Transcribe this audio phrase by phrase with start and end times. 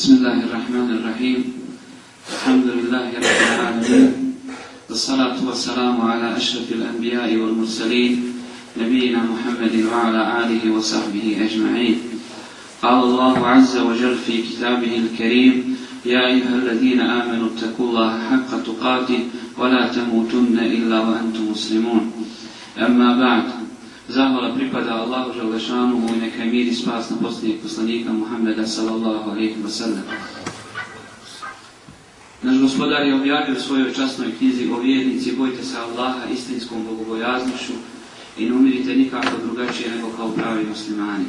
[0.00, 1.40] بسم الله الرحمن الرحيم.
[2.32, 4.32] الحمد لله رب العالمين.
[4.88, 8.12] والصلاة والسلام على أشرف الأنبياء والمرسلين
[8.80, 11.96] نبينا محمد وعلى آله وصحبه أجمعين.
[12.82, 15.76] قال الله عز وجل في كتابه الكريم
[16.08, 19.20] يا أيها الذين آمنوا اتقوا الله حق تقاته
[19.60, 22.08] ولا تموتن إلا وأنتم مسلمون.
[22.80, 23.59] أما بعد
[24.10, 29.62] Zahvala pripada Allahu Želešanuhu i neka mir i spas na posljednjeg poslanika Muhammeda sallallahu alaihi
[29.62, 30.02] wa sallam.
[32.42, 37.72] Naš gospodar je objavio u svojoj časnoj knjizi o vjernici bojte se Allaha istinskom bogobojaznošću
[38.38, 41.26] i ne umirite nikako drugačije nego kao pravi muslimani.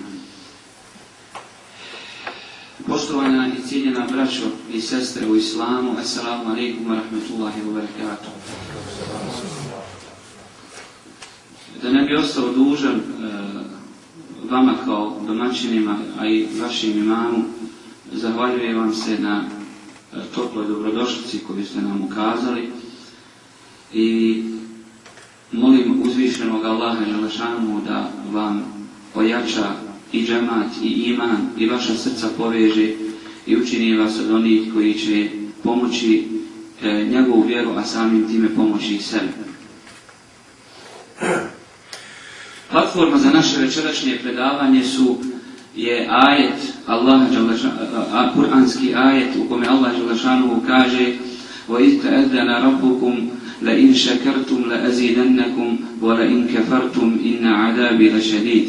[2.87, 8.70] Poštovana i cijenjena braćo i sestre u islamu, assalamu alaikum wa rahmatullahi wa barakatuh.
[11.83, 13.01] Da ne bi ostao dužan e,
[14.49, 17.43] vama kao domaćinima, a i vašim imamu,
[18.13, 22.69] zahvaljujem vam se na e, toploj dobrodošlici koju ste nam ukazali
[23.93, 24.43] i
[25.51, 28.63] molim uzvišenog Allaha Želešanu da vam
[29.15, 29.73] ojača
[30.11, 32.93] i džemat i iman i vaša srca poveže
[33.47, 35.29] i učini vas od onih koji će
[35.63, 36.27] pomoći
[36.83, 39.50] e, njegovu vjeru, a samim time pomoći i sebi.
[42.93, 45.15] Platforma za naše večerašnje predavanje su
[45.75, 47.21] je ajet Allah
[48.35, 51.13] kuranski ajet u kome Allah dželle kaže:
[51.69, 53.29] "Wa idh ta'adana rabbukum
[53.61, 58.67] la in shakartum la azidannakum wa la in kafartum inna 'adabi lashadid."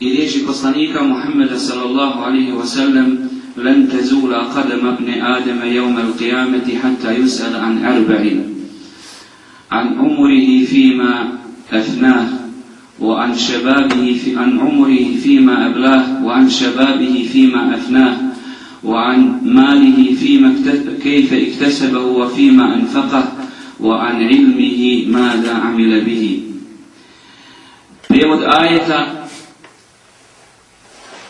[0.00, 3.18] I riječi poslanika Muhammeda sallallahu alaihi wa sallam
[3.56, 8.20] لن تزول ابن آدم يوم القيامة حتى يسأل عن أربع
[9.70, 11.38] عن عمره فيما
[11.72, 12.45] أفناه
[13.00, 18.16] وعن شبابه في عن عمره فيما أبلاه وعن شبابه فيما أفناه
[18.84, 20.54] وعن ماله فيما
[21.02, 23.32] كيف اكتسبه وفيما أنفقه
[23.80, 26.42] وعن علمه ماذا عمل به
[28.06, 29.26] Prijevod ajeta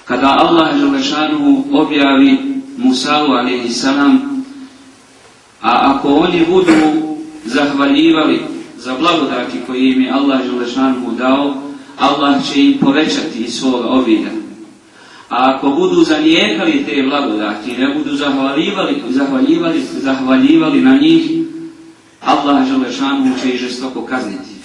[0.05, 4.45] kada Allah Želešanuhu objavi Musavu alaihi salam
[5.65, 8.41] a ako oni budu zahvaljivali
[8.77, 11.55] za blagodati koje im je Allah Želešanu dao,
[11.99, 13.89] Allah će im povećati iz svoga.
[15.29, 21.31] A ako budu zanijekali te blagodati i ne budu zahvaljivali, zahvaljivali, zahvaljivali na njih,
[22.21, 24.57] Allah Želešanu će ih žestoko kazniti.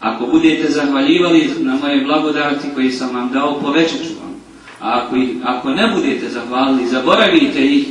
[0.00, 4.34] Ako budete zahvaljivali na moje blagodati koje sam vam dao, povećat ću vam.
[4.80, 7.86] A ako, ako ne budete zahvalili, zaboravite ih,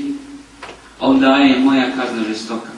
[1.00, 2.72] onda je moja kazna žestoka.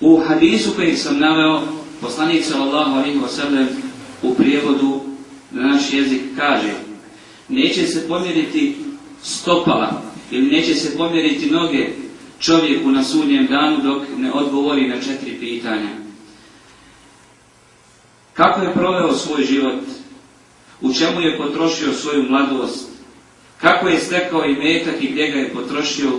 [0.00, 1.62] U hadisu koji sam naveo,
[2.00, 3.68] poslanik sallallahu alaihi wa sallam
[4.22, 5.00] u prijevodu
[5.50, 6.72] na naš jezik kaže
[7.48, 8.76] neće se pomjeriti
[9.22, 11.88] stopala ili neće se pomjeriti noge
[12.38, 15.88] čovjeku na sudnjem danu dok ne odgovori na četiri pitanja.
[18.34, 19.82] Kako je proveo svoj život?
[20.80, 22.88] U čemu je potrošio svoju mladost?
[23.60, 26.10] Kako je stekao i metak i gdje ga je potrošio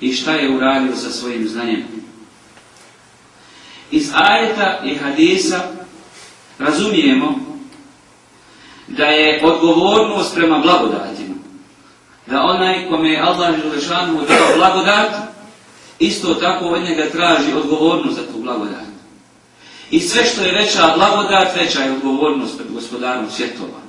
[0.00, 2.01] i šta je uradio sa svojim znanjem?
[3.92, 5.60] Iz ajeta i hadisa
[6.58, 7.34] razumijemo
[8.88, 11.34] da je odgovornost prema blagodatima.
[12.26, 15.10] Da onaj kome je Allah Želešanu dao blagodat,
[15.98, 18.86] isto tako od njega traži odgovornost za tu blagodat.
[19.90, 23.82] I sve što je veća blagodat, veća je odgovornost pred gospodarom svjetova.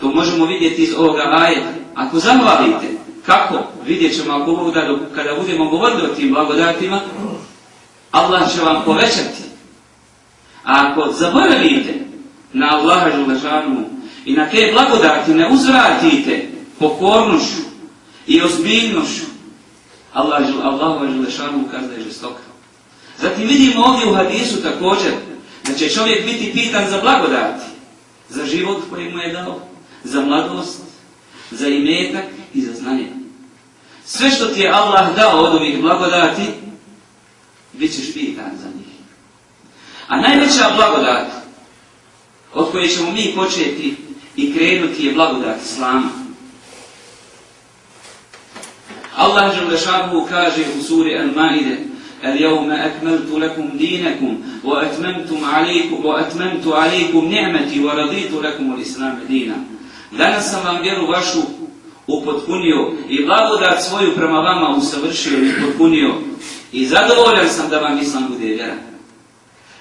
[0.00, 1.72] To možemo vidjeti iz ovoga ajeta.
[1.94, 2.86] Ako zahvalite,
[3.26, 3.58] kako?
[3.86, 7.00] Vidjet ćemo ako Bog da kada budemo govorili o tim blagodatima,
[8.28, 9.42] Allah će vam povećati.
[10.64, 11.94] A ako zaboravite
[12.52, 13.84] na Allaha Želešanu
[14.24, 17.62] i na te blagodati ne uzvratite pokornošću
[18.26, 19.24] i ozbiljnošću,
[20.12, 22.42] Allah, Allah Želešanu kazna je žestoka.
[23.18, 25.12] Zatim vidimo ovdje u hadisu također
[25.66, 27.64] da će čovjek biti pitan za blagodati,
[28.28, 29.60] za život koji mu je dao,
[30.04, 30.80] za mladost,
[31.50, 32.24] za imetak
[32.54, 33.08] i za znanje.
[34.04, 36.42] Sve što ti je Allah dao od ovih blagodati,
[37.77, 38.93] bit ćeš pitan za njih.
[40.07, 41.27] A najveća blagodat
[42.53, 43.95] od koje ćemo mi početi
[44.35, 46.09] i krenuti je blagodat Islama.
[49.15, 51.93] Allah Želešanu kaže u suri Al-Maide
[52.23, 59.55] اليوم أكملت لكم دينكم وأتممتم عليكم وأتممت عليكم نعمتي ورضيت لكم الإسلام دينا
[60.17, 61.41] Danas sam vam vjeru vašu
[62.07, 66.13] upotpunio i blagodat svoju prema vama usavršio i upotpunio
[66.72, 68.74] i zadovoljan sam da vam Islam bude vjera.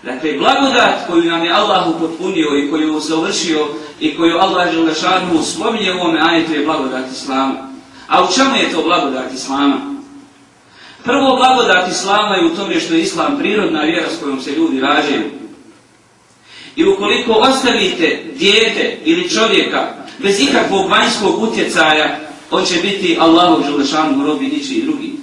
[0.04, 3.68] Dakle, blagodat koju nam je Allah upotpunio i koju završio
[4.00, 7.70] i koju Allah Želešanu spominje u ovome ajetu je blagodat Islama.
[8.08, 9.98] A u čemu je to blagodat Islama?
[11.04, 14.80] Prvo blagodat Islama je u tome što je Islam prirodna vjera s kojom se ljudi
[14.80, 15.24] rađaju.
[16.76, 22.20] I ukoliko ostavite dijete ili čovjeka bez ikakvog vanjskog utjecaja,
[22.52, 25.17] on će biti Allahov Želešanu robi niči drugi.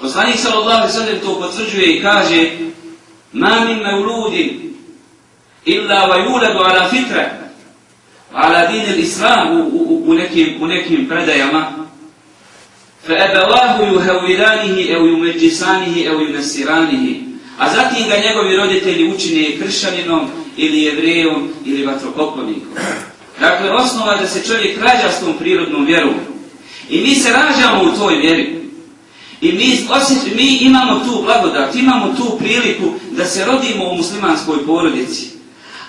[0.00, 2.50] Poslanik sallallahu sallam to potvrđuje i kaže
[3.32, 4.74] Ma min mevludin
[5.64, 7.30] illa wa yuladu ala fitra
[8.32, 9.70] ala din il-islam
[10.06, 11.72] u, nekim, u nekim predajama
[13.06, 20.82] fa ebelahu juhevvilanihi ev jumeđisanihi ev junasiranihi a zatim ga njegovi roditelji učine kršćaninom ili
[20.82, 22.72] jevrejom ili vatrokoponikom.
[23.40, 26.14] Dakle, osnova da se čovjek rađa s tom prirodnom vjerom.
[26.88, 28.59] I mi se rađamo u toj vjeri.
[29.40, 34.66] I mi, osjeti, mi imamo tu blagodat, imamo tu priliku da se rodimo u muslimanskoj
[34.66, 35.30] porodici.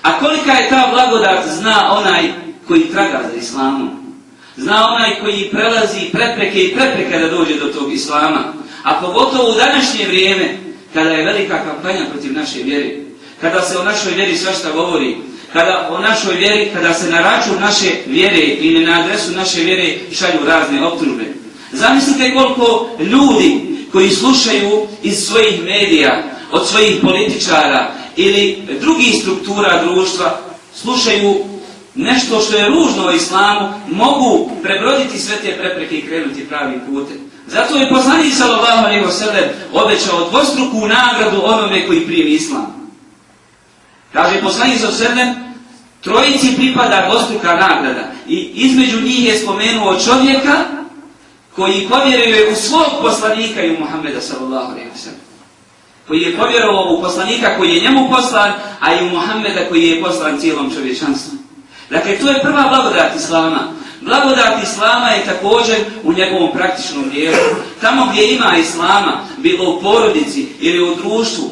[0.01, 2.31] A kolika je ta blagodat zna onaj
[2.67, 3.89] koji traga za islamom.
[4.57, 8.53] Zna onaj koji prelazi prepreke i prepreke da dođe do tog islama.
[8.83, 10.57] A pogotovo u današnje vrijeme,
[10.93, 12.95] kada je velika kampanja protiv naše vjere.
[13.41, 15.17] Kada se o našoj vjeri svašta govori.
[15.53, 19.97] Kada o našoj vjeri, kada se na račun naše vjere ili na adresu naše vjere
[20.11, 21.40] šalju razne optužbe.
[21.71, 30.39] Zamislite koliko ljudi koji slušaju iz svojih medija, od svojih političara ili drugih struktura društva,
[30.75, 31.35] slušaju
[31.95, 37.17] nešto što je ružno u islamu, mogu prebroditi sve te prepreke i krenuti pravim putem.
[37.47, 42.91] Zato je poslanik sallallahu alejhi ve obećao dvostruku nagradu onome koji primi islam.
[44.13, 45.51] Kaže poslanik sallallahu alejhi
[46.01, 50.65] trojici pripada dvostruka nagrada i između njih je spomenuo čovjeka
[51.55, 55.19] koji povjeruje u svog poslanika i u Muhammeda sallallahu sellem.
[56.07, 60.03] Koji je povjerovao u poslanika koji je njemu poslan, a i u Muhammeda koji je
[60.03, 61.37] poslan cijelom čovječanstvu.
[61.89, 63.73] Dakle, to je prva blagodat Islama.
[64.01, 67.55] Blagodat Islama je također u njegovom praktičnom dijelu.
[67.81, 71.51] Tamo gdje ima Islama, bilo u porodici ili u društvu,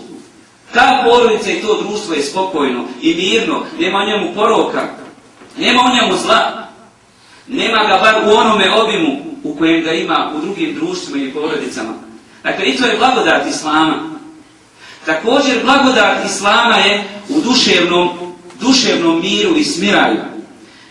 [0.74, 4.88] ta porodica i to društvo je spokojno i mirno, nema njemu poroka,
[5.57, 6.68] nema u njemu zla,
[7.48, 11.94] nema ga bar u onome obimu u kojem ga ima u drugim društvima i porodicama.
[12.44, 14.09] Dakle, i to je blagodat Islama.
[15.06, 18.09] Također, blagodat Islama je u duševnom,
[18.62, 20.19] duševnom miru i smiraju.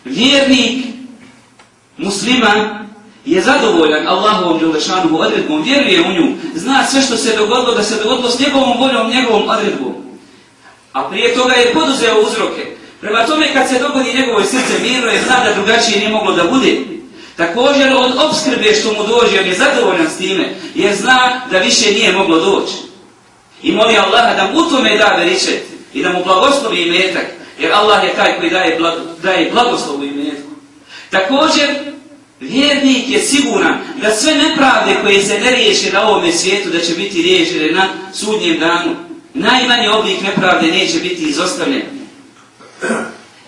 [0.05, 0.87] Vjernik,
[1.97, 2.89] musliman,
[3.25, 8.03] je zadovoljan Allahovom Đelešanuhu odredbom, vjeruje u nju, zna sve što se dogodilo, da se
[8.03, 9.95] dogodilo s njegovom voljom, njegovom odredbom.
[10.93, 12.77] A prije toga je poduzeo uzroke.
[13.01, 16.98] Prema tome, kad se dogodi njegovoj srce mirno, zna da drugačije nije moglo da bude.
[17.39, 21.91] Također od obskrbe što mu dođe, on je zadovoljan s time, jer zna da više
[21.91, 22.75] nije moglo doći.
[23.63, 25.63] I moli Allaha da mu u tome da veričet
[25.95, 27.27] i da mu blagoslovi imetak,
[27.59, 30.51] jer Allah je taj koji daje, blag, daje blagoslovu imetku.
[31.11, 31.69] Također,
[32.41, 36.95] vjernik je siguran da sve nepravde koje se ne riješe na ovome svijetu, da će
[36.95, 38.97] biti riješene na sudnjem danu.
[39.35, 41.83] Najmanji oblik nepravde neće biti izostavljen.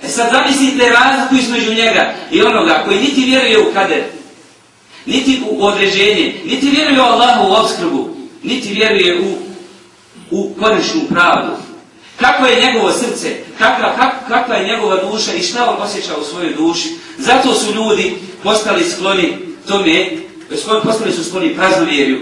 [0.03, 4.03] E sad zamislite razliku između njega i onoga koji niti vjeruje u kader,
[5.07, 8.09] niti u određenje, niti vjeruje u Allahu u obskrbu,
[8.43, 9.35] niti vjeruje u,
[10.31, 11.53] u konečnu pravdu.
[12.17, 16.25] Kako je njegovo srce, kakva, kak, kakva je njegova duša i šta on osjeća u
[16.25, 16.89] svojoj duši.
[17.19, 19.39] Zato su ljudi postali skloni
[19.69, 20.11] tome,
[20.85, 22.21] postali su skloni praznovjerju,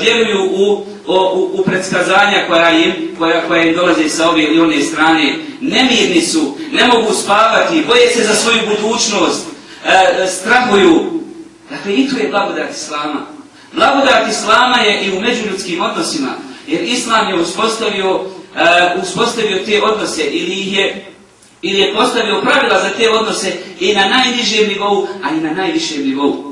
[0.00, 4.82] vjeruju u, u, u predskazanja koja im, koja, koja im dolaze sa ove ili one
[4.82, 9.46] strane, nemirni su, ne mogu spavati, boje se za svoju budućnost,
[10.28, 11.18] strahuju.
[11.70, 13.26] Dakle, i to je blagodat Islama.
[13.72, 16.28] Blagodat Islama je i u međuljudskim odnosima,
[16.66, 21.06] jer Islam je uspostavio, uh, uspostavio te odnose ili je,
[21.62, 26.08] ili je postavio pravila za te odnose i na najnižem nivou, a i na najvišem
[26.08, 26.47] nivou.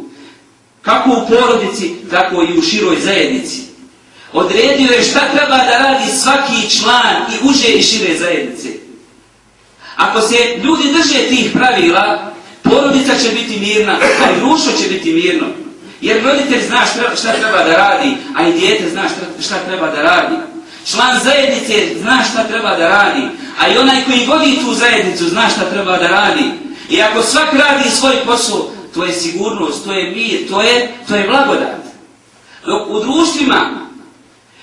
[0.86, 3.60] Kako u porodici, tako i u široj zajednici.
[4.32, 8.68] Odredio je šta treba da radi svaki član i uže i šire zajednice.
[9.96, 15.12] Ako se ljudi drže tih pravila, porodica će biti mirna, a i društvo će biti
[15.12, 15.46] mirno.
[16.00, 16.80] Jer roditelj zna
[17.16, 19.02] šta treba da radi, a i dijete zna
[19.40, 20.36] šta treba da radi.
[20.90, 23.22] Član zajednice zna šta treba da radi,
[23.60, 26.44] a i onaj koji vodi tu zajednicu zna šta treba da radi.
[26.90, 31.16] I ako svak radi svoj posao, to je sigurnost, to je mir, to je, to
[31.16, 31.82] je blagodat.
[32.66, 33.70] Dok u društvima,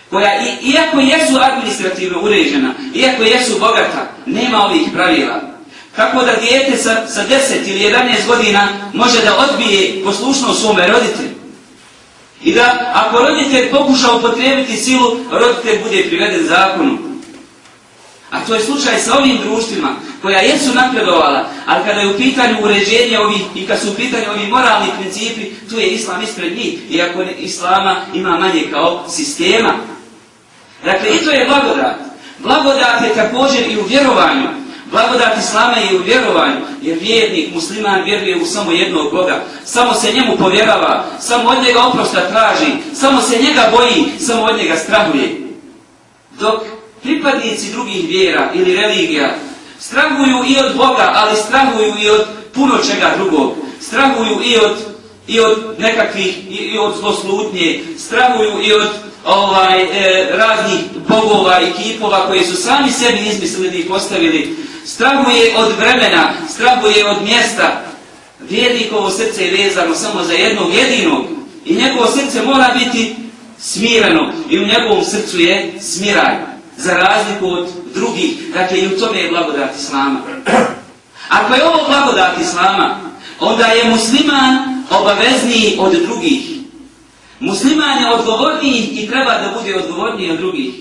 [0.09, 5.41] koja i, iako jesu administrativno uređena, iako jesu bogata, nema ovih pravila.
[5.95, 11.33] Kako da dijete sa, sa 10 ili 11 godina može da odbije poslušno svome roditelju?
[12.43, 17.12] I da ako roditelj pokuša upotrebiti silu, roditelj bude priveden zakonu.
[18.33, 19.89] A to je slučaj sa ovim društvima
[20.21, 24.25] koja jesu napredovala, ali kada je u pitanju uređenja ovih i kad su u pitanju
[24.31, 29.73] ovi moralni principi, tu je islam ispred njih, iako islama ima manje kao sistema.
[30.85, 31.95] Dakle, i to je blagodat.
[32.39, 34.47] Blagodat je također i u vjerovanju.
[34.91, 39.43] Blagodat Islama je u vjerovanju, jer vjernik, musliman vjeruje u samo jednog Boga.
[39.65, 44.57] Samo se njemu povjerava, samo od njega oprosta traži, samo se njega boji, samo od
[44.57, 45.41] njega strahuje.
[46.39, 46.61] Dok
[47.03, 49.36] pripadnici drugih vjera ili religija
[49.88, 53.53] strahuju i od Boga, ali strahuju i od puno čega drugog.
[53.81, 54.77] Strahuju i od,
[55.27, 58.89] i od nekakvih, i, od zloslutnje, strahuju i od
[59.25, 64.55] ovaj, e, raznih bogova i kipova koje su sami sebi izmislili i postavili.
[64.86, 67.81] Strahuje od vremena, strahuje od mjesta.
[68.39, 71.25] Vjernikovo srce je vezano samo za jednog jedinog
[71.65, 73.15] i njegovo srce mora biti
[73.60, 78.53] smireno i u njegovom srcu je smiraj za razliku od drugih.
[78.53, 80.20] Dakle, i u tome je blagodat Islama.
[81.38, 83.00] Ako je ovo blagodat Islama,
[83.39, 86.53] onda je musliman obavezniji od drugih.
[87.39, 90.74] Musliman je odgovorniji i treba da bude odgovorniji od drugih.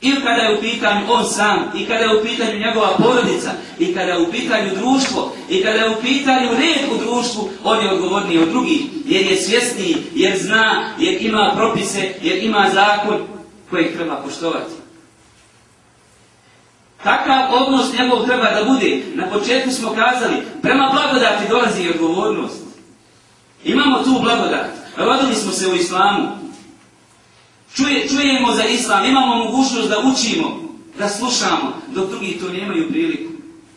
[0.00, 3.94] I kada je u pitanju on sam, i kada je u pitanju njegova porodica, i
[3.94, 7.92] kada je u pitanju društvo, i kada je u pitanju red u društvu, on je
[7.92, 13.18] odgovorniji od drugih, jer je svjesniji, jer zna, jer ima propise, jer ima zakon
[13.70, 14.85] kojeg treba poštovati.
[17.02, 19.02] Takav odnos njegov treba da bude.
[19.14, 22.66] Na početku smo kazali, prema blagodati dolazi i odgovornost.
[23.64, 24.70] Imamo tu blagodat.
[24.96, 26.28] Rodili smo se u islamu.
[27.74, 30.60] Čuje, čujemo za islam, imamo mogućnost da učimo,
[30.98, 33.32] da slušamo, dok drugi to nemaju priliku.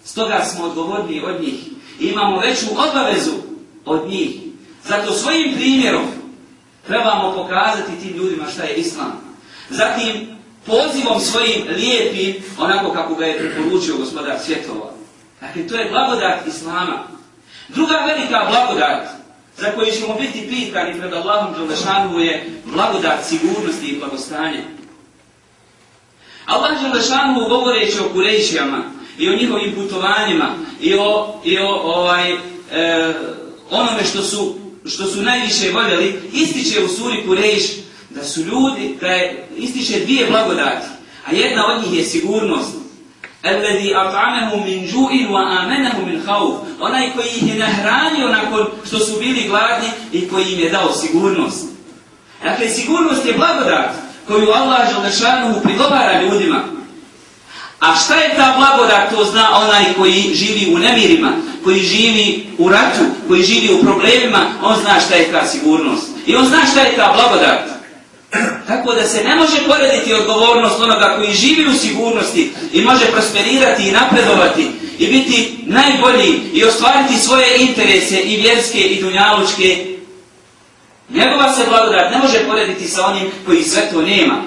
[0.06, 1.56] Stoga smo odgovorni od njih.
[2.00, 3.32] Imamo veću obavezu
[3.86, 4.30] od njih.
[4.88, 6.06] Zato svojim primjerom
[6.88, 9.12] trebamo pokazati tim ljudima šta je islam.
[9.70, 10.39] Zatim,
[10.70, 14.92] pozivom svojim lijepim, onako kako ga je preporučio gospodar svjetova.
[15.42, 17.04] Dakle, to je blagodat Islama.
[17.70, 19.08] Druga velika blagodat
[19.58, 24.62] za koju ćemo biti pitani pred Allahom Đalešanu je blagodat sigurnosti i blagostanja.
[26.46, 28.84] Allah Đalešanu govoreći o Kurejšijama
[29.18, 32.38] i o njihovim putovanjima i o, i o ovaj, e,
[33.72, 37.64] onome što su, što su najviše voljeli, ističe u suri Kurejš
[38.20, 40.88] da su ljudi, da je, ističe dvije blagodati,
[41.26, 42.72] a jedna od njih je sigurnost.
[43.44, 46.56] Alladhi at'amahu min ju'in wa amanahu min khawf.
[46.80, 50.94] Onaj koji ih je nahranio nakon što su bili gladni i koji im je dao
[50.94, 51.66] sigurnost.
[52.44, 53.90] Dakle, sigurnost je blagodat
[54.28, 56.64] koju Allah Želešanu prigovara ljudima.
[57.80, 61.32] A šta je ta blagodat, to zna onaj koji živi u nemirima,
[61.64, 66.08] koji živi u ratu, koji živi u problemima, on zna šta je ta sigurnost.
[66.26, 67.79] I on zna šta je ta blagodat.
[68.68, 73.90] Tako da se ne može porediti odgovornost onoga koji živi u sigurnosti i može prosperirati
[73.90, 74.68] i napredovati
[75.00, 79.86] i biti najbolji i ostvariti svoje interese i vjerske i dunjalučke.
[81.10, 84.44] Njegova se blagodat ne može porediti sa onim koji sve to nema.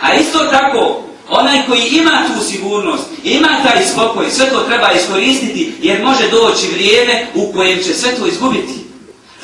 [0.00, 5.72] A isto tako, onaj koji ima tu sigurnost, ima taj spokoj, sve to treba iskoristiti
[5.82, 8.85] jer može doći vrijeme u kojem će sve to izgubiti.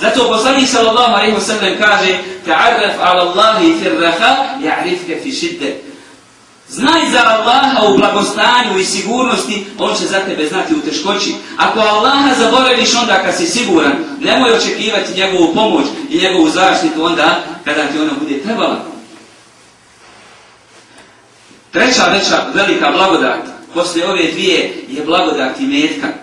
[0.03, 5.71] Zato poslanik sallallahu alejhi ve sellem kaže: "Ta'arraf 'ala Allahi fi ar-raha ya'rifka fi shidda."
[6.69, 11.35] Znaj za Allaha u blagostanju i sigurnosti, on će za tebe znati u teškoći.
[11.57, 17.45] Ako Allaha zaboraviš onda kad si siguran, nemoj očekivati njegovu pomoć i njegovu zaštitu onda
[17.65, 18.85] kada ti ona bude trebala.
[21.73, 23.41] Treća veća velika blagodat,
[23.75, 26.22] posle ove dvije, je blagodat i metka.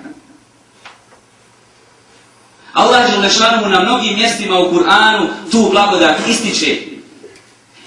[2.79, 6.77] Allah Želešanu na mnogim mjestima u Kur'anu tu blagodat ističe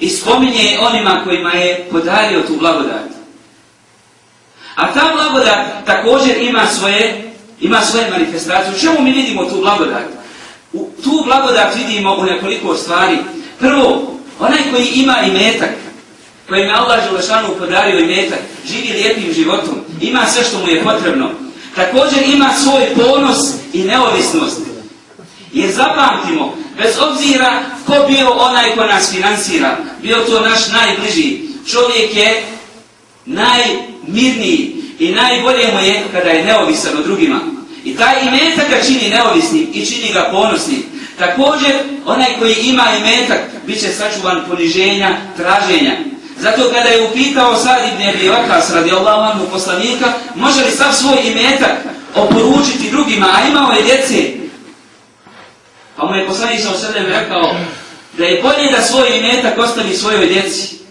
[0.00, 3.08] i spominje onima kojima je podario tu blagodat.
[4.74, 8.74] A ta blagodat također ima svoje, ima svoje manifestacije.
[8.74, 10.04] U čemu mi vidimo tu blagodat?
[10.72, 13.18] U, tu blagodat vidimo u nekoliko stvari.
[13.58, 15.70] Prvo, onaj koji ima i metak,
[16.48, 20.84] kojim je Allah Želešanu podario i metak, živi lijepim životom, ima sve što mu je
[20.84, 21.30] potrebno.
[21.76, 23.38] Također ima svoj ponos
[23.72, 24.71] i neovisnost.
[25.52, 31.40] Jer zapamtimo, bez obzira ko bio onaj ko nas finansira, bio to naš najbliži,
[31.70, 32.42] čovjek je
[33.26, 37.40] najmirniji i najbolje mu je kada je neovisan od drugima.
[37.84, 40.82] I taj imetak ga čini neovisnim i čini ga ponosnim.
[41.18, 41.72] Također,
[42.06, 45.96] onaj koji ima imetak, bit će sačuvan poniženja, traženja.
[46.38, 48.28] Zato kada je upitao Sad ibn Abi
[48.74, 51.76] radi Allahu poslanika, može li sav svoj imetak
[52.14, 54.41] oporučiti drugima, a imao je djece,
[55.96, 57.54] Pa mu je poslanik sa osrednjem rekao
[58.18, 60.82] da je bolje da svoj imetak ostavi svojoj djeci.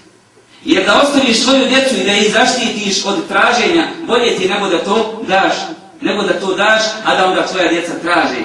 [0.65, 4.84] Jer da ostaviš svoju djecu i da ih zaštitiš od traženja, bolje ti nego da
[4.84, 5.53] to daš,
[6.01, 8.41] nego da to daš, a da onda tvoja djeca traže.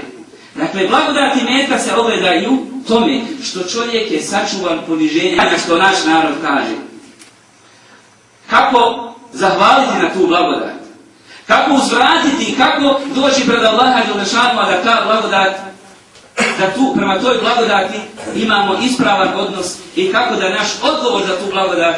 [0.55, 2.59] Dakle, blagodati meta se ogledaju
[2.89, 6.75] tome što čovjek je sačuvan poniženja, što naš narod kaže.
[8.51, 10.77] Kako zahvaliti na tu blagodat?
[11.47, 15.57] Kako uzvratiti i kako doći pred Allaha Đelešanu, da ta blagodat,
[16.59, 17.99] da tu prema toj blagodati
[18.37, 21.97] imamo ispravan odnos i kako da naš odgovor za tu blagodat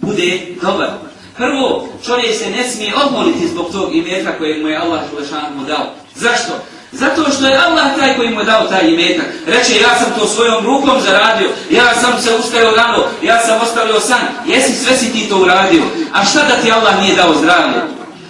[0.00, 0.88] bude dobar.
[1.36, 5.86] Prvo, čovjek se ne smije odmoliti zbog tog imetka kojeg mu je Allah Đelešanu dao.
[6.14, 6.52] Zašto?
[6.92, 9.26] Zato što je Allah taj koji mu je dao taj imetak.
[9.46, 14.00] Reče, ja sam to svojom rukom zaradio, ja sam se ustajao rano, ja sam ostavio
[14.00, 14.26] san.
[14.46, 15.82] Jesi, sve si ti to uradio.
[16.12, 17.80] A šta da ti Allah nije dao zdravlje?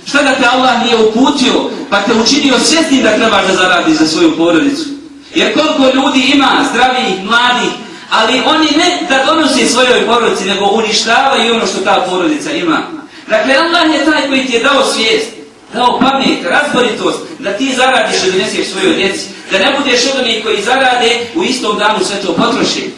[0.07, 1.53] Šta da te Allah nije uputio,
[1.91, 5.00] pa te učinio svjesnim da trebaš da zaradi za svoju porodicu?
[5.34, 7.72] Jer koliko ljudi ima, zdravih, mladih,
[8.10, 12.82] ali oni ne da donosi svojoj porodici, nego uništavaju ono što ta porodica ima.
[13.28, 15.26] Dakle, Allah je taj koji ti je dao svijest,
[15.72, 19.26] dao pamet, razboritost, da ti zaradiš i doneseš svojoj djeci.
[19.50, 22.90] Da ne budeš od onih koji zarade, u istom danu sve to potroši.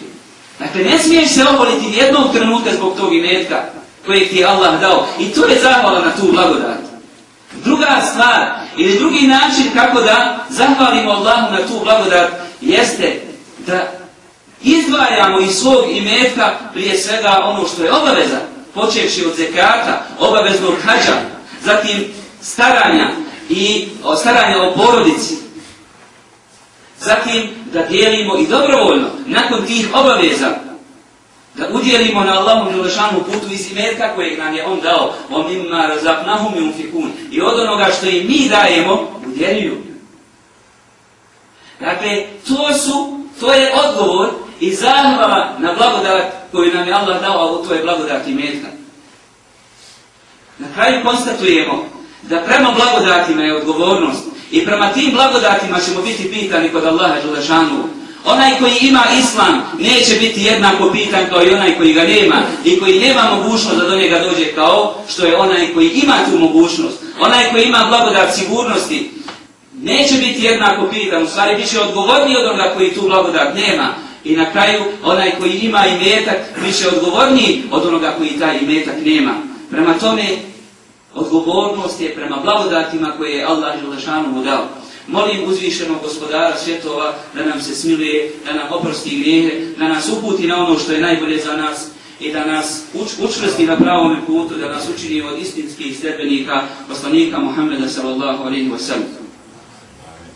[0.58, 3.64] Dakle, ne smiješ se oboliti jednog trenutka zbog tog imetka
[4.06, 5.06] kojeg ti je Allah dao.
[5.18, 6.78] I to je zahvala na tu blagodat.
[7.64, 13.20] Druga stvar, ili drugi način kako da zahvalimo Allahu na tu blagodat, jeste
[13.66, 13.92] da
[14.62, 18.38] izdvajamo iz svog imetka prije svega ono što je obaveza,
[18.74, 21.16] počevši od zekata, obaveznog hađa,
[21.64, 22.04] zatim
[22.42, 23.10] staranja
[23.48, 23.88] i
[24.20, 25.34] staranja o porodici.
[27.00, 30.48] Zatim da dijelimo i dobrovoljno, nakon tih obaveza,
[31.54, 35.86] da udjelimo na Allahom Đelešanu putu iz imetka kojeg nam je On dao, o mimma
[35.86, 37.08] razapnahum yunfikun.
[37.30, 39.76] I od onoga što im mi dajemo, udjeljuju.
[41.80, 44.28] Dakle, to su, to je odgovor
[44.60, 48.68] i zahvala na blagodat koju nam je Allah dao, a to je blagodat imetka.
[50.58, 51.84] Na kraju konstatujemo
[52.22, 57.84] da prema blagodatima je odgovornost i prema tim blagodatima ćemo biti pitani kod Allaha Đelešanu.
[58.24, 62.80] Onaj koji ima islam neće biti jednako pitan kao i onaj koji ga nema i
[62.80, 66.98] koji nema mogućnost da do njega dođe kao što je onaj koji ima tu mogućnost.
[67.20, 69.10] Onaj koji ima blagodat sigurnosti
[69.82, 73.94] neće biti jednako pitan, u stvari bit će odgovorniji od onoga koji tu blagodat nema.
[74.24, 78.94] I na kraju onaj koji ima imetak bit će odgovorniji od onoga koji taj imetak
[79.04, 79.32] nema.
[79.70, 80.24] Prema tome
[81.14, 84.64] Odgovornost je prema blagodatima koje je Allah Želešanu mu dao.
[85.08, 90.46] Molim uzvišenog gospodara svjetova da nam se smiluje, da nam oprosti grijehe, da nas uputi
[90.46, 91.86] na ono što je najbolje za nas
[92.20, 97.38] i da nas uč, učvrsti na pravom putu, da nas učini od istinskih sredbenika poslanika
[97.38, 99.21] Muhammeda sallallahu alaihi wa sallam.